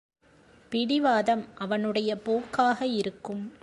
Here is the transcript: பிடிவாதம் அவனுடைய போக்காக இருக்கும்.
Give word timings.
பிடிவாதம் 0.69 1.45
அவனுடைய 1.55 2.15
போக்காக 2.15 2.85
இருக்கும். 2.85 3.53